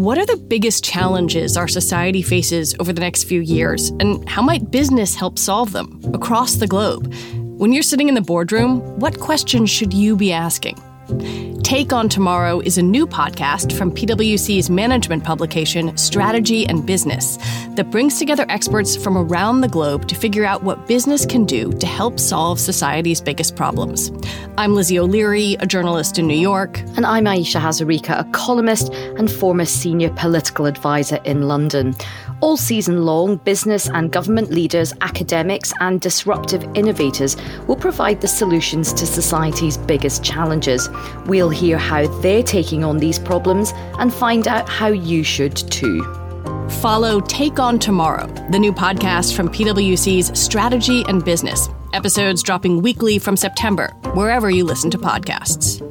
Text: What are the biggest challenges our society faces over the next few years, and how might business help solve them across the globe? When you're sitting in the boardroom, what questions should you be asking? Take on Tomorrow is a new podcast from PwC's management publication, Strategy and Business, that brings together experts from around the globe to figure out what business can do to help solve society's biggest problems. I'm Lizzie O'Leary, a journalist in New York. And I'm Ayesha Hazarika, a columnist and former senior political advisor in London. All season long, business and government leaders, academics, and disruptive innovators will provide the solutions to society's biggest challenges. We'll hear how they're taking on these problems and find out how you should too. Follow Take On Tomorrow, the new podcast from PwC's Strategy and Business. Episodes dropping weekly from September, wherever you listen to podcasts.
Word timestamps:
What 0.00 0.16
are 0.16 0.24
the 0.24 0.38
biggest 0.38 0.82
challenges 0.82 1.58
our 1.58 1.68
society 1.68 2.22
faces 2.22 2.74
over 2.80 2.90
the 2.90 3.02
next 3.02 3.24
few 3.24 3.42
years, 3.42 3.90
and 4.00 4.26
how 4.26 4.40
might 4.40 4.70
business 4.70 5.14
help 5.14 5.38
solve 5.38 5.72
them 5.72 6.00
across 6.14 6.54
the 6.54 6.66
globe? 6.66 7.12
When 7.34 7.70
you're 7.70 7.82
sitting 7.82 8.08
in 8.08 8.14
the 8.14 8.22
boardroom, 8.22 8.80
what 8.98 9.20
questions 9.20 9.68
should 9.68 9.92
you 9.92 10.16
be 10.16 10.32
asking? 10.32 10.78
Take 11.62 11.92
on 11.92 12.08
Tomorrow 12.08 12.60
is 12.60 12.78
a 12.78 12.82
new 12.82 13.06
podcast 13.06 13.76
from 13.76 13.94
PwC's 13.94 14.70
management 14.70 15.22
publication, 15.22 15.94
Strategy 15.98 16.66
and 16.66 16.86
Business, 16.86 17.36
that 17.80 17.90
brings 17.90 18.18
together 18.18 18.44
experts 18.50 18.94
from 18.94 19.16
around 19.16 19.62
the 19.62 19.68
globe 19.68 20.06
to 20.06 20.14
figure 20.14 20.44
out 20.44 20.62
what 20.62 20.86
business 20.86 21.24
can 21.24 21.46
do 21.46 21.72
to 21.72 21.86
help 21.86 22.20
solve 22.20 22.60
society's 22.60 23.22
biggest 23.22 23.56
problems. 23.56 24.12
I'm 24.58 24.74
Lizzie 24.74 24.98
O'Leary, 24.98 25.54
a 25.60 25.66
journalist 25.66 26.18
in 26.18 26.26
New 26.26 26.38
York. 26.38 26.80
And 26.98 27.06
I'm 27.06 27.26
Ayesha 27.26 27.56
Hazarika, 27.56 28.20
a 28.20 28.30
columnist 28.32 28.92
and 28.92 29.32
former 29.32 29.64
senior 29.64 30.10
political 30.10 30.66
advisor 30.66 31.20
in 31.24 31.48
London. 31.48 31.94
All 32.42 32.58
season 32.58 33.06
long, 33.06 33.36
business 33.36 33.88
and 33.88 34.12
government 34.12 34.50
leaders, 34.50 34.92
academics, 35.00 35.72
and 35.80 36.02
disruptive 36.02 36.62
innovators 36.74 37.34
will 37.66 37.76
provide 37.76 38.20
the 38.20 38.28
solutions 38.28 38.92
to 38.92 39.06
society's 39.06 39.78
biggest 39.78 40.22
challenges. 40.22 40.90
We'll 41.24 41.48
hear 41.48 41.78
how 41.78 42.08
they're 42.20 42.42
taking 42.42 42.84
on 42.84 42.98
these 42.98 43.18
problems 43.18 43.72
and 43.98 44.12
find 44.12 44.48
out 44.48 44.68
how 44.68 44.88
you 44.88 45.24
should 45.24 45.56
too. 45.56 46.19
Follow 46.80 47.20
Take 47.20 47.60
On 47.60 47.78
Tomorrow, 47.78 48.26
the 48.48 48.58
new 48.58 48.72
podcast 48.72 49.36
from 49.36 49.50
PwC's 49.50 50.40
Strategy 50.40 51.04
and 51.08 51.22
Business. 51.22 51.68
Episodes 51.92 52.42
dropping 52.42 52.80
weekly 52.80 53.18
from 53.18 53.36
September, 53.36 53.88
wherever 54.14 54.48
you 54.48 54.64
listen 54.64 54.90
to 54.92 54.96
podcasts. 54.98 55.82